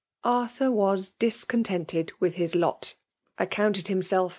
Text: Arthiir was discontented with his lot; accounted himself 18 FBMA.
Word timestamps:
Arthiir 0.25 0.71
was 0.71 1.09
discontented 1.09 2.11
with 2.19 2.33
his 2.33 2.55
lot; 2.55 2.95
accounted 3.37 3.87
himself 3.87 4.29
18 4.29 4.29
FBMA. 4.29 4.29